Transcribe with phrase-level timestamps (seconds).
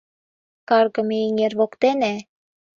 [0.69, 2.13] КАРГЫМЕ ЭҤЕР ВОКТЕНЕ